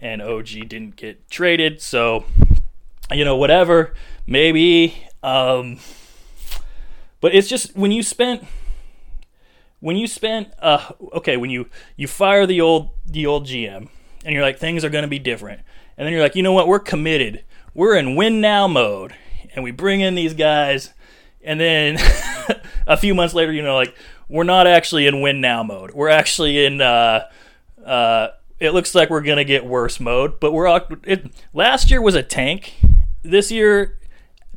and 0.00 0.22
OG 0.22 0.46
didn't 0.68 0.96
get 0.96 1.28
traded. 1.28 1.82
So, 1.82 2.24
you 3.12 3.26
know, 3.26 3.36
whatever, 3.36 3.92
maybe. 4.26 5.06
Um, 5.22 5.80
but 7.20 7.34
it's 7.34 7.46
just 7.46 7.76
when 7.76 7.92
you 7.92 8.02
spent 8.02 8.44
when 9.80 9.96
you 9.96 10.06
spent 10.06 10.48
uh 10.60 10.92
okay 11.12 11.36
when 11.36 11.50
you 11.50 11.68
you 11.96 12.06
fire 12.06 12.46
the 12.46 12.60
old 12.60 12.90
the 13.06 13.26
old 13.26 13.46
GM 13.46 13.88
and 14.24 14.34
you're 14.34 14.42
like 14.42 14.58
things 14.58 14.84
are 14.84 14.90
going 14.90 15.02
to 15.02 15.08
be 15.08 15.18
different 15.18 15.60
and 15.96 16.06
then 16.06 16.12
you're 16.12 16.22
like 16.22 16.34
you 16.34 16.42
know 16.42 16.52
what 16.52 16.68
we're 16.68 16.78
committed 16.78 17.44
we're 17.74 17.96
in 17.96 18.14
win 18.14 18.40
now 18.40 18.66
mode 18.66 19.14
and 19.54 19.64
we 19.64 19.70
bring 19.70 20.00
in 20.00 20.14
these 20.14 20.34
guys 20.34 20.92
and 21.42 21.58
then 21.58 21.98
a 22.86 22.96
few 22.96 23.14
months 23.14 23.32
later 23.34 23.52
you 23.52 23.62
know 23.62 23.74
like 23.74 23.94
we're 24.30 24.44
not 24.44 24.66
actually 24.66 25.06
in 25.06 25.20
win 25.20 25.40
now 25.40 25.62
mode. 25.62 25.90
We're 25.90 26.08
actually 26.08 26.64
in. 26.64 26.80
Uh, 26.80 27.28
uh, 27.84 28.28
it 28.58 28.70
looks 28.70 28.94
like 28.94 29.10
we're 29.10 29.22
gonna 29.22 29.44
get 29.44 29.66
worse 29.66 29.98
mode, 29.98 30.38
but 30.38 30.52
we're 30.52 30.80
it, 31.04 31.30
last 31.52 31.90
year 31.90 32.00
was 32.00 32.14
a 32.14 32.22
tank. 32.22 32.74
This 33.22 33.50
year, 33.50 33.98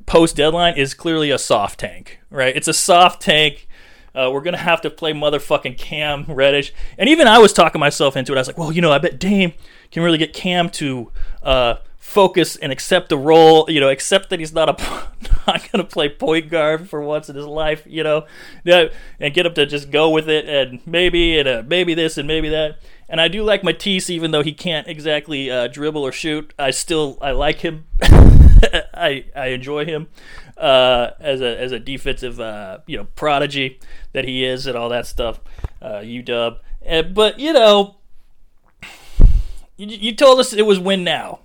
post 0.05 0.35
deadline 0.35 0.77
is 0.77 0.93
clearly 0.93 1.31
a 1.31 1.37
soft 1.37 1.79
tank. 1.79 2.19
Right? 2.29 2.55
It's 2.55 2.67
a 2.67 2.73
soft 2.73 3.21
tank. 3.21 3.67
Uh, 4.15 4.29
we're 4.31 4.41
gonna 4.41 4.57
have 4.57 4.81
to 4.81 4.91
play 4.91 5.11
motherfucking 5.11 5.77
Cam 5.77 6.25
Reddish, 6.27 6.71
and 6.97 7.09
even 7.09 7.27
I 7.27 7.39
was 7.39 7.51
talking 7.51 7.79
myself 7.79 8.15
into 8.15 8.33
it. 8.33 8.35
I 8.35 8.41
was 8.41 8.47
like, 8.47 8.57
well, 8.57 8.71
you 8.71 8.81
know, 8.81 8.91
I 8.91 8.99
bet 8.99 9.19
Dame 9.19 9.53
can 9.91 10.03
really 10.03 10.19
get 10.19 10.33
Cam 10.33 10.69
to 10.71 11.11
uh, 11.41 11.75
focus 12.03 12.57
and 12.57 12.71
accept 12.71 13.07
the 13.07 13.17
role. 13.17 13.65
You 13.69 13.79
know, 13.79 13.89
accept 13.89 14.29
that 14.29 14.39
he's 14.39 14.53
not 14.53 14.69
a 14.69 14.83
not 15.47 15.71
going 15.71 15.83
to 15.83 15.85
play 15.85 16.09
point 16.09 16.49
guard 16.49 16.89
for 16.89 17.01
once 17.01 17.29
in 17.29 17.35
his 17.35 17.45
life. 17.45 17.83
You 17.87 18.03
know, 18.03 18.25
and 18.65 19.33
get 19.33 19.45
him 19.45 19.53
to 19.53 19.65
just 19.65 19.89
go 19.89 20.09
with 20.09 20.29
it 20.29 20.47
and 20.47 20.85
maybe 20.85 21.39
and 21.39 21.47
uh, 21.47 21.63
maybe 21.65 21.93
this 21.93 22.17
and 22.17 22.27
maybe 22.27 22.49
that. 22.49 22.79
And 23.09 23.21
I 23.21 23.27
do 23.27 23.43
like 23.43 23.63
Matisse, 23.63 24.09
even 24.09 24.31
though 24.31 24.43
he 24.43 24.53
can't 24.53 24.87
exactly 24.87 25.49
uh, 25.49 25.67
dribble 25.67 26.03
or 26.03 26.11
shoot. 26.11 26.53
I 26.59 26.71
still 26.71 27.17
I 27.21 27.31
like 27.31 27.59
him. 27.59 27.85
I 28.01 29.25
I 29.35 29.47
enjoy 29.47 29.85
him 29.85 30.07
uh, 30.57 31.11
as 31.19 31.41
a 31.41 31.59
as 31.59 31.71
a 31.71 31.79
defensive 31.79 32.39
uh, 32.39 32.79
you 32.85 32.97
know 32.97 33.05
prodigy 33.15 33.79
that 34.11 34.25
he 34.25 34.43
is 34.43 34.67
and 34.67 34.77
all 34.77 34.89
that 34.89 35.07
stuff. 35.07 35.39
Uh, 35.81 35.99
UW, 35.99 36.59
and, 36.81 37.13
but 37.13 37.39
you 37.39 37.53
know, 37.53 37.95
you, 39.77 39.87
you 39.87 40.15
told 40.15 40.39
us 40.39 40.53
it 40.53 40.65
was 40.65 40.79
win 40.79 41.03
now, 41.03 41.39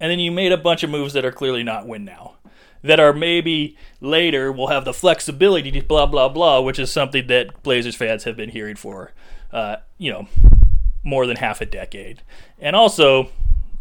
and 0.00 0.10
then 0.10 0.18
you 0.18 0.32
made 0.32 0.52
a 0.52 0.56
bunch 0.56 0.82
of 0.82 0.90
moves 0.90 1.12
that 1.12 1.24
are 1.24 1.32
clearly 1.32 1.62
not 1.62 1.86
win 1.86 2.04
now. 2.04 2.34
That 2.82 2.98
are 2.98 3.12
maybe 3.12 3.76
later 4.00 4.50
will 4.50 4.68
have 4.68 4.86
the 4.86 4.94
flexibility 4.94 5.70
to 5.70 5.82
blah 5.82 6.06
blah 6.06 6.28
blah, 6.28 6.60
which 6.60 6.78
is 6.78 6.90
something 6.90 7.26
that 7.26 7.62
Blazers 7.62 7.94
fans 7.94 8.24
have 8.24 8.36
been 8.36 8.50
hearing 8.50 8.76
for, 8.76 9.12
uh, 9.52 9.76
you 9.98 10.10
know, 10.10 10.28
more 11.04 11.26
than 11.26 11.36
half 11.36 11.60
a 11.60 11.66
decade. 11.66 12.22
And 12.58 12.74
also, 12.74 13.28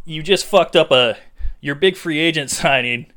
you 0.05 0.21
just 0.21 0.45
fucked 0.45 0.75
up 0.75 0.91
a 0.91 1.17
your 1.61 1.75
big 1.75 1.95
free 1.95 2.19
agent 2.19 2.49
signing 2.51 3.07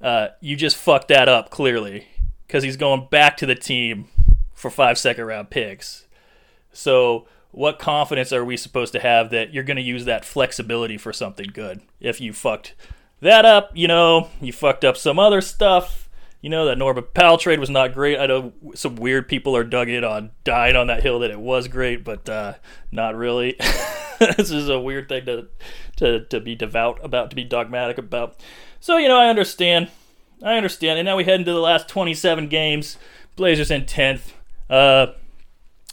uh, 0.00 0.28
you 0.40 0.56
just 0.56 0.76
fucked 0.76 1.08
that 1.08 1.28
up 1.28 1.50
clearly 1.50 2.08
because 2.46 2.62
he's 2.62 2.76
going 2.76 3.06
back 3.10 3.36
to 3.36 3.46
the 3.46 3.54
team 3.54 4.08
for 4.54 4.70
five 4.70 4.98
second 4.98 5.24
round 5.24 5.50
picks. 5.50 6.06
So, 6.72 7.26
what 7.52 7.78
confidence 7.78 8.32
are 8.32 8.44
we 8.44 8.56
supposed 8.56 8.92
to 8.92 9.00
have 9.00 9.30
that 9.30 9.52
you're 9.52 9.64
going 9.64 9.76
to 9.76 9.82
use 9.82 10.04
that 10.04 10.24
flexibility 10.24 10.96
for 10.96 11.12
something 11.12 11.50
good? 11.52 11.80
If 12.00 12.20
you 12.20 12.32
fucked 12.32 12.74
that 13.20 13.44
up, 13.44 13.70
you 13.74 13.88
know, 13.88 14.28
you 14.40 14.52
fucked 14.52 14.84
up 14.84 14.96
some 14.96 15.18
other 15.18 15.40
stuff. 15.40 16.08
You 16.40 16.48
know 16.48 16.64
that 16.64 16.78
Norman 16.78 17.04
Powell 17.12 17.36
trade 17.36 17.60
was 17.60 17.68
not 17.68 17.92
great. 17.92 18.18
I 18.18 18.26
know 18.26 18.52
some 18.74 18.96
weird 18.96 19.28
people 19.28 19.54
are 19.54 19.64
dug 19.64 19.90
in 19.90 20.04
on 20.04 20.30
dying 20.42 20.74
on 20.74 20.86
that 20.86 21.02
hill 21.02 21.18
that 21.18 21.30
it 21.30 21.40
was 21.40 21.68
great, 21.68 22.02
but 22.02 22.26
uh, 22.30 22.54
not 22.90 23.14
really. 23.14 23.56
this 24.18 24.50
is 24.50 24.70
a 24.70 24.80
weird 24.80 25.10
thing 25.10 25.26
to, 25.26 25.48
to 25.96 26.24
to 26.24 26.40
be 26.40 26.54
devout 26.54 26.98
about, 27.04 27.28
to 27.28 27.36
be 27.36 27.44
dogmatic 27.44 27.98
about. 27.98 28.40
So, 28.80 28.96
you 28.96 29.08
know, 29.08 29.18
I 29.18 29.28
understand. 29.28 29.90
I 30.42 30.56
understand. 30.56 30.98
And 30.98 31.04
now 31.04 31.16
we 31.16 31.24
head 31.24 31.40
into 31.40 31.52
the 31.52 31.60
last 31.60 31.88
27 31.88 32.48
games. 32.48 32.96
Blazers 33.36 33.70
in 33.70 33.84
10th. 33.84 34.32
Uh, 34.70 35.08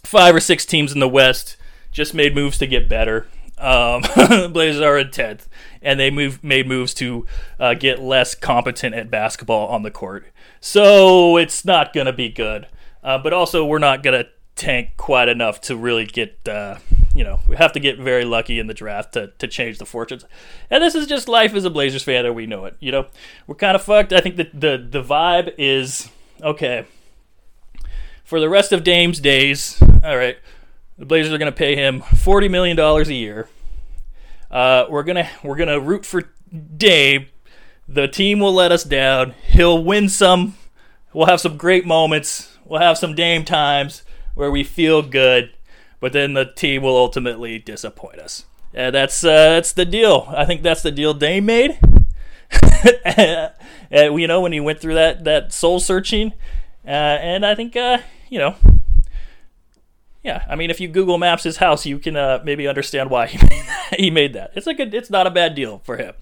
five 0.07 0.35
or 0.35 0.39
six 0.39 0.65
teams 0.65 0.91
in 0.91 0.99
the 0.99 1.07
West 1.07 1.57
just 1.91 2.13
made 2.13 2.33
moves 2.33 2.57
to 2.59 2.67
get 2.67 2.89
better. 2.89 3.27
Um, 3.57 4.01
Blazers 4.51 4.81
are 4.81 4.97
in 4.97 5.07
10th, 5.07 5.47
and 5.81 5.99
they 5.99 6.11
move, 6.11 6.43
made 6.43 6.67
moves 6.67 6.93
to 6.95 7.25
uh, 7.59 7.73
get 7.73 7.99
less 7.99 8.35
competent 8.35 8.95
at 8.95 9.09
basketball 9.09 9.67
on 9.67 9.83
the 9.83 9.91
court. 9.91 10.27
So 10.59 11.37
it's 11.37 11.65
not 11.65 11.93
going 11.93 12.05
to 12.05 12.13
be 12.13 12.29
good. 12.29 12.67
Uh, 13.03 13.17
but 13.17 13.33
also, 13.33 13.65
we're 13.65 13.79
not 13.79 14.03
going 14.03 14.23
to 14.23 14.29
tank 14.55 14.97
quite 14.97 15.29
enough 15.29 15.61
to 15.61 15.75
really 15.75 16.05
get 16.05 16.47
uh, 16.47 16.77
you 17.17 17.23
know, 17.23 17.39
we 17.47 17.55
have 17.55 17.73
to 17.73 17.79
get 17.79 17.97
very 17.97 18.25
lucky 18.25 18.59
in 18.59 18.67
the 18.67 18.75
draft 18.75 19.13
to, 19.13 19.31
to 19.39 19.47
change 19.47 19.79
the 19.79 19.87
fortunes. 19.87 20.23
And 20.69 20.83
this 20.83 20.93
is 20.93 21.07
just 21.07 21.27
life 21.27 21.55
as 21.55 21.65
a 21.65 21.71
Blazers 21.71 22.03
fan, 22.03 22.27
and 22.27 22.35
we 22.35 22.45
know 22.45 22.65
it. 22.65 22.77
You 22.79 22.91
know, 22.91 23.07
we're 23.47 23.55
kind 23.55 23.73
of 23.75 23.81
fucked. 23.81 24.13
I 24.13 24.21
think 24.21 24.35
that 24.35 24.51
the 24.53 24.77
the 24.77 25.01
vibe 25.01 25.55
is 25.57 26.09
okay. 26.43 26.85
For 28.27 28.39
the 28.39 28.49
rest 28.49 28.71
of 28.71 28.83
Dame's 28.83 29.19
days, 29.19 29.81
all 30.03 30.17
right, 30.17 30.37
the 30.97 31.05
Blazers 31.05 31.33
are 31.33 31.37
going 31.37 31.51
to 31.51 31.57
pay 31.57 31.75
him 31.75 32.01
forty 32.01 32.47
million 32.47 32.77
dollars 32.77 33.07
a 33.09 33.13
year. 33.13 33.47
Uh, 34.51 34.85
we're 34.89 35.03
gonna 35.03 35.29
we're 35.43 35.55
gonna 35.55 35.79
root 35.79 36.05
for 36.05 36.23
Dame. 36.75 37.27
The 37.87 38.07
team 38.07 38.39
will 38.39 38.53
let 38.53 38.71
us 38.71 38.83
down. 38.83 39.33
He'll 39.47 39.83
win 39.83 40.09
some. 40.09 40.57
We'll 41.13 41.27
have 41.27 41.41
some 41.41 41.57
great 41.57 41.85
moments. 41.85 42.57
We'll 42.65 42.81
have 42.81 42.97
some 42.97 43.15
Dame 43.15 43.45
times 43.45 44.03
where 44.35 44.51
we 44.51 44.63
feel 44.63 45.01
good 45.01 45.51
but 45.99 46.13
then 46.13 46.33
the 46.33 46.45
team 46.45 46.83
will 46.83 46.95
ultimately 46.95 47.59
disappoint 47.59 48.19
us. 48.19 48.45
And 48.73 48.93
that's 48.93 49.23
uh, 49.23 49.49
that's 49.55 49.71
the 49.71 49.85
deal. 49.85 50.25
I 50.29 50.45
think 50.45 50.61
that's 50.61 50.81
the 50.81 50.91
deal 50.91 51.13
Dame 51.13 51.45
made. 51.45 51.79
and, 53.05 53.51
you 53.91 54.27
know 54.27 54.41
when 54.41 54.53
he 54.53 54.59
went 54.59 54.79
through 54.79 54.93
that 54.93 55.23
that 55.23 55.51
soul 55.51 55.79
searching, 55.79 56.33
uh, 56.85 56.89
and 56.89 57.45
I 57.45 57.55
think 57.55 57.75
uh, 57.75 57.99
you 58.29 58.39
know, 58.39 58.55
yeah. 60.23 60.45
I 60.49 60.55
mean, 60.55 60.69
if 60.69 60.79
you 60.79 60.87
Google 60.87 61.17
Maps 61.17 61.43
his 61.43 61.57
house, 61.57 61.85
you 61.85 61.99
can 61.99 62.15
uh, 62.15 62.41
maybe 62.43 62.67
understand 62.67 63.09
why 63.09 63.27
he 63.27 63.37
made, 63.37 63.65
he 63.97 64.09
made 64.09 64.33
that. 64.33 64.51
It's 64.55 64.67
a 64.67 64.73
good. 64.73 64.93
It's 64.93 65.09
not 65.09 65.27
a 65.27 65.31
bad 65.31 65.55
deal 65.55 65.79
for 65.83 65.97
him. 65.97 66.13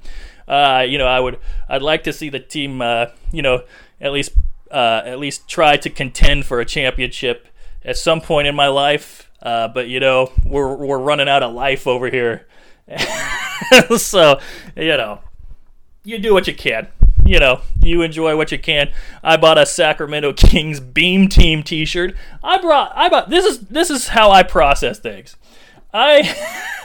Uh, 0.48 0.86
you 0.88 0.98
know, 0.98 1.08
I 1.08 1.20
would. 1.20 1.40
I'd 1.68 1.82
like 1.82 2.04
to 2.04 2.14
see 2.14 2.30
the 2.30 2.40
team. 2.40 2.82
Uh, 2.82 3.08
you 3.32 3.42
know, 3.42 3.64
at 4.00 4.12
least 4.12 4.34
at 4.72 5.20
least 5.20 5.48
try 5.48 5.78
to 5.78 5.90
contend 5.90 6.46
for 6.46 6.60
a 6.60 6.66
championship 6.66 7.48
at 7.86 7.96
some 7.96 8.20
point 8.20 8.48
in 8.48 8.56
my 8.56 8.68
life 8.68 9.26
uh, 9.46 9.68
but 9.68 9.88
you 9.88 10.00
know, 10.00 10.32
we're 10.44 10.76
we're 10.76 10.98
running 10.98 11.30
out 11.30 11.44
of 11.44 11.54
life 11.54 11.86
over 11.86 12.10
here, 12.10 12.48
so 13.98 14.40
you 14.76 14.98
know, 14.98 15.20
you 16.04 16.18
do 16.18 16.34
what 16.34 16.48
you 16.48 16.56
can. 16.56 16.88
You 17.26 17.40
know, 17.40 17.62
you 17.82 18.04
enjoy 18.04 18.38
what 18.38 18.52
you 18.52 18.60
can. 18.60 18.92
I 19.24 19.36
bought 19.38 19.58
a 19.58 19.66
Sacramento 19.66 20.34
Kings 20.38 20.80
Beam 20.80 21.28
Team 21.28 21.64
T-shirt. 21.64 22.16
I 22.44 22.60
brought. 22.60 22.92
I 22.96 23.10
bought. 23.10 23.30
This 23.30 23.46
is 23.46 23.60
this 23.62 23.90
is 23.90 24.10
how 24.10 24.32
I 24.32 24.44
process 24.44 25.00
things. 25.00 25.36
I 25.94 26.36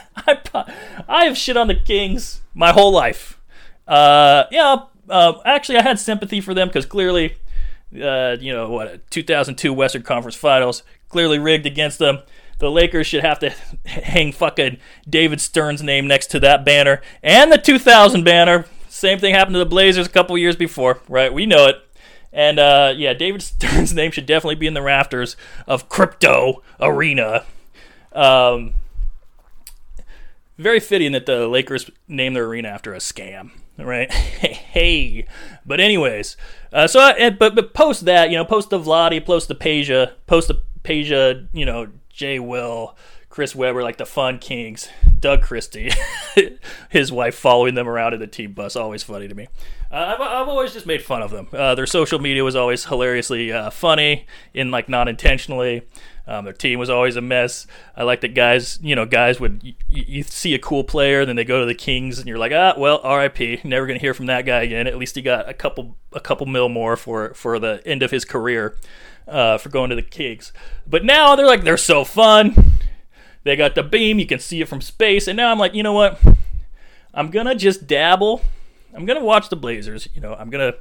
I 0.16 0.38
I 1.08 1.24
have 1.26 1.36
shit 1.36 1.56
on 1.56 1.68
the 1.68 1.74
Kings 1.74 2.40
my 2.54 2.72
whole 2.72 2.92
life. 2.92 3.40
Uh, 3.86 4.44
yeah. 4.50 4.84
Uh, 5.08 5.34
actually, 5.44 5.76
I 5.76 5.82
had 5.82 5.98
sympathy 5.98 6.40
for 6.40 6.54
them 6.54 6.68
because 6.68 6.86
clearly, 6.86 7.34
uh, 8.00 8.36
you 8.40 8.52
know 8.52 8.70
what, 8.70 9.10
2002 9.10 9.72
Western 9.72 10.02
Conference 10.02 10.36
Finals 10.36 10.84
clearly 11.08 11.38
rigged 11.38 11.66
against 11.66 11.98
them 11.98 12.20
the 12.60 12.70
Lakers 12.70 13.06
should 13.06 13.24
have 13.24 13.40
to 13.40 13.50
hang 13.86 14.32
fucking 14.32 14.78
David 15.08 15.40
Stern's 15.40 15.82
name 15.82 16.06
next 16.06 16.28
to 16.28 16.40
that 16.40 16.64
banner 16.64 17.02
and 17.22 17.50
the 17.50 17.58
2000 17.58 18.22
banner. 18.22 18.66
Same 19.00 19.18
thing 19.18 19.34
happened 19.34 19.54
to 19.54 19.58
the 19.58 19.64
Blazers 19.64 20.06
a 20.06 20.10
couple 20.10 20.36
years 20.36 20.56
before, 20.56 21.00
right? 21.08 21.32
We 21.32 21.46
know 21.46 21.68
it. 21.68 21.76
And 22.34 22.58
uh, 22.58 22.92
yeah, 22.94 23.14
David 23.14 23.40
Stern's 23.42 23.94
name 23.94 24.10
should 24.10 24.26
definitely 24.26 24.56
be 24.56 24.66
in 24.66 24.74
the 24.74 24.82
rafters 24.82 25.36
of 25.66 25.88
Crypto 25.88 26.62
Arena. 26.78 27.46
Um, 28.12 28.74
very 30.58 30.80
fitting 30.80 31.12
that 31.12 31.24
the 31.24 31.48
Lakers 31.48 31.90
named 32.08 32.36
their 32.36 32.44
arena 32.44 32.68
after 32.68 32.92
a 32.92 32.98
scam, 32.98 33.52
right? 33.78 34.12
hey, 34.12 35.26
but 35.64 35.80
anyways, 35.80 36.36
uh, 36.70 36.86
so 36.86 37.00
I, 37.00 37.30
but 37.30 37.54
but 37.54 37.72
post 37.72 38.04
that, 38.04 38.28
you 38.28 38.36
know, 38.36 38.44
post 38.44 38.68
the 38.68 38.78
Vlade, 38.78 39.24
post 39.24 39.48
the 39.48 39.54
Peja, 39.54 40.12
post 40.26 40.48
the 40.48 40.60
Peja, 40.84 41.48
you 41.54 41.64
know, 41.64 41.88
Jay 42.10 42.38
Will, 42.38 42.94
Chris 43.30 43.56
Webber, 43.56 43.82
like 43.82 43.96
the 43.96 44.04
Fun 44.04 44.38
Kings, 44.38 44.90
Doug 45.20 45.42
Christie, 45.42 45.90
his 46.88 47.12
wife 47.12 47.34
following 47.34 47.74
them 47.74 47.88
around 47.88 48.14
in 48.14 48.20
the 48.20 48.26
team 48.26 48.52
bus, 48.52 48.76
always 48.76 49.02
funny 49.02 49.28
to 49.28 49.34
me. 49.34 49.48
Uh, 49.92 50.14
I've, 50.14 50.20
I've 50.20 50.48
always 50.48 50.72
just 50.72 50.86
made 50.86 51.02
fun 51.02 51.22
of 51.22 51.30
them. 51.30 51.48
Uh, 51.52 51.74
their 51.74 51.86
social 51.86 52.18
media 52.18 52.44
was 52.44 52.56
always 52.56 52.86
hilariously 52.86 53.52
uh, 53.52 53.70
funny, 53.70 54.26
in 54.54 54.70
like 54.70 54.88
not 54.88 55.08
intentionally. 55.08 55.82
Um, 56.26 56.44
their 56.44 56.54
team 56.54 56.78
was 56.78 56.88
always 56.88 57.16
a 57.16 57.20
mess. 57.20 57.66
I 57.96 58.04
like 58.04 58.20
that 58.20 58.34
guys, 58.34 58.78
you 58.82 58.94
know, 58.94 59.04
guys 59.04 59.40
would 59.40 59.62
you, 59.64 59.74
you 59.88 60.22
see 60.22 60.54
a 60.54 60.58
cool 60.60 60.84
player, 60.84 61.26
then 61.26 61.34
they 61.36 61.44
go 61.44 61.60
to 61.60 61.66
the 61.66 61.74
Kings, 61.74 62.18
and 62.18 62.28
you're 62.28 62.38
like, 62.38 62.52
ah, 62.52 62.74
well, 62.78 63.00
R.I.P. 63.02 63.62
Never 63.64 63.86
gonna 63.86 63.98
hear 63.98 64.14
from 64.14 64.26
that 64.26 64.46
guy 64.46 64.62
again. 64.62 64.86
At 64.86 64.96
least 64.96 65.16
he 65.16 65.22
got 65.22 65.48
a 65.48 65.54
couple 65.54 65.96
a 66.12 66.20
couple 66.20 66.46
mil 66.46 66.68
more 66.68 66.96
for 66.96 67.34
for 67.34 67.58
the 67.58 67.82
end 67.84 68.02
of 68.02 68.10
his 68.10 68.24
career 68.24 68.76
uh, 69.26 69.58
for 69.58 69.70
going 69.70 69.90
to 69.90 69.96
the 69.96 70.02
Kings. 70.02 70.52
But 70.86 71.04
now 71.04 71.36
they're 71.36 71.46
like, 71.46 71.64
they're 71.64 71.76
so 71.76 72.04
fun. 72.04 72.74
They 73.44 73.56
got 73.56 73.74
the 73.74 73.82
beam, 73.82 74.18
you 74.18 74.26
can 74.26 74.38
see 74.38 74.60
it 74.60 74.68
from 74.68 74.80
space. 74.80 75.26
And 75.26 75.36
now 75.36 75.50
I'm 75.50 75.58
like, 75.58 75.74
you 75.74 75.82
know 75.82 75.92
what? 75.92 76.20
I'm 77.14 77.30
gonna 77.30 77.54
just 77.54 77.86
dabble. 77.86 78.42
I'm 78.94 79.04
gonna 79.06 79.24
watch 79.24 79.48
the 79.48 79.56
Blazers. 79.56 80.08
You 80.14 80.20
know, 80.20 80.34
I'm 80.34 80.50
gonna 80.50 80.74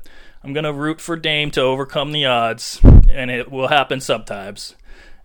I'm 0.44 0.54
gonna 0.54 0.74
root 0.74 1.02
for 1.02 1.16
Dame 1.16 1.52
to 1.52 1.62
overcome 1.62 2.12
the 2.12 2.26
odds, 2.26 2.80
and 3.10 3.32
it 3.32 3.52
will 3.52 3.68
happen 3.68 4.00
sometimes, 4.02 4.76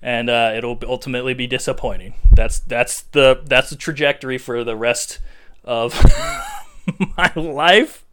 and 0.02 0.30
uh, 0.30 0.52
it'll 0.56 0.78
ultimately 0.86 1.34
be 1.34 1.46
disappointing. 1.46 2.14
That's 2.32 2.58
that's 2.60 3.02
the 3.02 3.42
that's 3.44 3.70
the 3.70 3.76
trajectory 3.76 4.38
for 4.38 4.64
the 4.64 4.76
rest 4.76 5.18
of 5.64 5.94
my 7.16 7.32
life. 7.34 8.04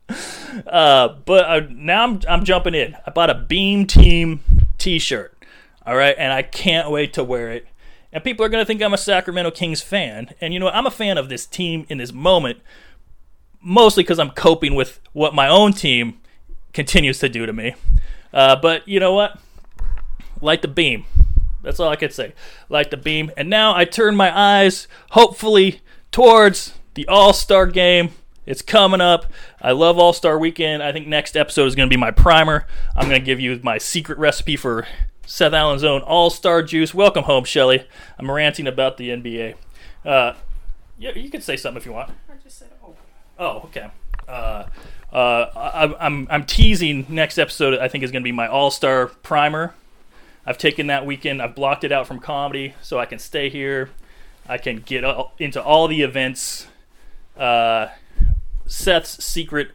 Uh, 0.67 1.15
but 1.25 1.45
uh, 1.45 1.61
now 1.69 2.03
I'm 2.03 2.21
I'm 2.27 2.43
jumping 2.43 2.75
in. 2.75 2.95
I 3.05 3.11
bought 3.11 3.29
a 3.29 3.35
Beam 3.35 3.87
Team 3.87 4.41
T-shirt. 4.77 5.37
All 5.85 5.95
right, 5.95 6.15
and 6.17 6.31
I 6.31 6.43
can't 6.43 6.91
wait 6.91 7.13
to 7.13 7.23
wear 7.23 7.51
it. 7.51 7.67
And 8.13 8.23
people 8.23 8.45
are 8.45 8.49
going 8.49 8.61
to 8.61 8.65
think 8.65 8.81
I'm 8.81 8.93
a 8.93 8.97
Sacramento 8.97 9.51
Kings 9.51 9.81
fan. 9.81 10.33
And 10.41 10.53
you 10.53 10.59
know, 10.59 10.69
I'm 10.69 10.85
a 10.85 10.91
fan 10.91 11.17
of 11.17 11.29
this 11.29 11.45
team 11.45 11.85
in 11.89 11.97
this 11.97 12.11
moment, 12.11 12.59
mostly 13.61 14.03
because 14.03 14.19
I'm 14.19 14.31
coping 14.31 14.75
with 14.75 14.99
what 15.13 15.33
my 15.33 15.47
own 15.47 15.73
team 15.73 16.19
continues 16.73 17.19
to 17.19 17.29
do 17.29 17.45
to 17.45 17.53
me. 17.53 17.75
Uh, 18.33 18.55
but 18.55 18.87
you 18.87 18.99
know 18.99 19.13
what? 19.13 19.39
Light 20.41 20.61
the 20.61 20.67
beam. 20.67 21.05
That's 21.61 21.79
all 21.79 21.89
I 21.89 21.95
can 21.95 22.11
say. 22.11 22.33
Light 22.69 22.91
the 22.91 22.97
beam. 22.97 23.31
And 23.37 23.49
now 23.49 23.75
I 23.75 23.85
turn 23.85 24.15
my 24.15 24.35
eyes, 24.37 24.87
hopefully, 25.11 25.81
towards 26.11 26.73
the 26.95 27.07
All 27.07 27.33
Star 27.33 27.67
game 27.67 28.11
It's 28.45 28.63
coming 28.63 29.01
up. 29.01 29.31
I 29.61 29.71
love 29.71 29.99
All 29.99 30.13
Star 30.13 30.39
Weekend. 30.39 30.81
I 30.81 30.91
think 30.91 31.07
next 31.07 31.37
episode 31.37 31.67
is 31.67 31.75
going 31.75 31.87
to 31.87 31.93
be 31.93 31.99
my 31.99 32.11
primer. 32.11 32.65
I'm 32.95 33.07
going 33.07 33.21
to 33.21 33.25
give 33.25 33.39
you 33.39 33.59
my 33.63 33.77
secret 33.77 34.17
recipe 34.17 34.55
for 34.55 34.87
Seth 35.31 35.53
Allen's 35.53 35.85
own 35.85 36.01
All 36.01 36.29
Star 36.29 36.61
Juice. 36.61 36.93
Welcome 36.93 37.23
home, 37.23 37.45
Shelly. 37.45 37.87
I'm 38.19 38.29
ranting 38.29 38.67
about 38.67 38.97
the 38.97 39.11
NBA. 39.11 39.55
Uh, 40.03 40.33
yeah, 40.99 41.11
you 41.15 41.29
can 41.29 41.39
say 41.39 41.55
something 41.55 41.79
if 41.79 41.85
you 41.85 41.93
want. 41.93 42.11
I 42.29 42.33
just 42.43 42.59
said, 42.59 42.69
oh. 42.83 42.95
Oh, 43.39 43.59
okay. 43.59 43.89
Uh, 44.27 44.65
uh, 45.13 45.45
I, 45.55 46.05
I'm 46.05 46.27
I'm 46.29 46.43
teasing 46.43 47.05
next 47.07 47.37
episode. 47.37 47.79
I 47.79 47.87
think 47.87 48.03
is 48.03 48.11
going 48.11 48.23
to 48.23 48.27
be 48.27 48.33
my 48.33 48.45
All 48.45 48.71
Star 48.71 49.07
primer. 49.07 49.73
I've 50.45 50.57
taken 50.57 50.87
that 50.87 51.05
weekend. 51.05 51.41
I've 51.41 51.55
blocked 51.55 51.85
it 51.85 51.93
out 51.93 52.07
from 52.07 52.19
comedy 52.19 52.75
so 52.81 52.99
I 52.99 53.05
can 53.05 53.17
stay 53.17 53.47
here. 53.47 53.89
I 54.49 54.57
can 54.57 54.81
get 54.81 55.05
all, 55.05 55.31
into 55.39 55.63
all 55.63 55.87
the 55.87 56.01
events. 56.01 56.67
Uh, 57.37 57.87
Seth's 58.65 59.23
secret 59.23 59.69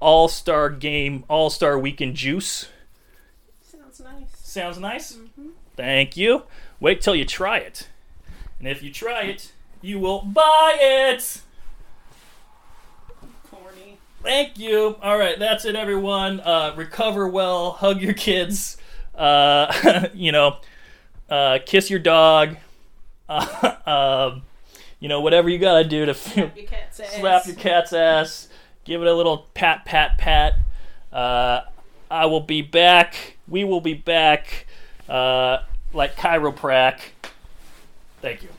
All 0.00 0.26
Star 0.26 0.70
game, 0.70 1.24
All 1.28 1.50
Star 1.50 1.78
weekend 1.78 2.14
juice. 2.16 2.70
Sounds 4.52 4.78
nice. 4.78 5.16
Nice. 5.16 5.46
Thank 5.76 6.14
you. 6.18 6.42
Wait 6.78 7.00
till 7.00 7.14
you 7.16 7.24
try 7.24 7.56
it, 7.56 7.88
and 8.58 8.68
if 8.68 8.82
you 8.82 8.92
try 8.92 9.22
it, 9.22 9.50
you 9.80 9.98
will 9.98 10.20
buy 10.20 10.76
it. 10.78 11.40
Corny. 13.50 13.96
Thank 14.22 14.58
you. 14.58 14.96
All 15.00 15.16
right, 15.18 15.38
that's 15.38 15.64
it, 15.64 15.74
everyone. 15.74 16.40
Uh, 16.40 16.74
recover 16.76 17.26
well. 17.26 17.70
Hug 17.70 18.02
your 18.02 18.12
kids. 18.12 18.76
Uh, 19.14 20.08
you 20.14 20.32
know, 20.32 20.58
uh, 21.30 21.58
kiss 21.64 21.88
your 21.90 22.00
dog. 22.00 22.56
Uh, 23.28 24.28
um, 24.34 24.42
you 25.00 25.08
know, 25.08 25.22
whatever 25.22 25.48
you 25.48 25.56
gotta 25.56 25.84
do 25.84 26.04
to 26.04 26.14
Your 26.36 26.48
cat's 26.66 27.00
ass. 27.00 27.14
slap 27.14 27.46
your 27.46 27.56
cat's 27.56 27.94
ass. 27.94 28.48
Give 28.84 29.00
it 29.00 29.08
a 29.08 29.14
little 29.14 29.46
pat, 29.54 29.86
pat, 29.86 30.18
pat. 30.18 30.56
I 32.12 32.26
will 32.26 32.40
be 32.40 32.60
back. 32.60 33.38
We 33.48 33.64
will 33.64 33.80
be 33.80 33.94
back. 33.94 34.66
Uh, 35.08 35.62
like 35.94 36.14
chiroprac. 36.14 37.00
Thank 38.20 38.42
you. 38.42 38.50